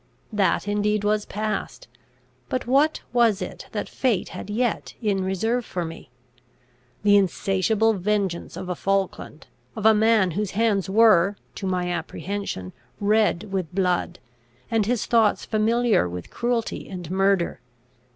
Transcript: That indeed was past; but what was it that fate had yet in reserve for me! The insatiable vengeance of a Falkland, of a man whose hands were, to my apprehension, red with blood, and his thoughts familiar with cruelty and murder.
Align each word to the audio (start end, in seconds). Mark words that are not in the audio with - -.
That 0.33 0.67
indeed 0.67 1.03
was 1.03 1.27
past; 1.27 1.87
but 2.49 2.65
what 2.65 3.01
was 3.13 3.39
it 3.39 3.67
that 3.71 3.87
fate 3.87 4.29
had 4.29 4.49
yet 4.49 4.95
in 4.99 5.23
reserve 5.23 5.63
for 5.63 5.85
me! 5.85 6.09
The 7.03 7.15
insatiable 7.15 7.93
vengeance 7.93 8.57
of 8.57 8.67
a 8.67 8.73
Falkland, 8.73 9.45
of 9.75 9.85
a 9.85 9.93
man 9.93 10.31
whose 10.31 10.51
hands 10.57 10.89
were, 10.89 11.35
to 11.53 11.67
my 11.67 11.87
apprehension, 11.91 12.73
red 12.99 13.51
with 13.51 13.75
blood, 13.75 14.17
and 14.71 14.87
his 14.87 15.05
thoughts 15.05 15.45
familiar 15.45 16.09
with 16.09 16.31
cruelty 16.31 16.89
and 16.89 17.11
murder. 17.11 17.61